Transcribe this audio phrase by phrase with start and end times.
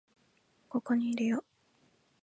[0.67, 1.43] ここにいるよ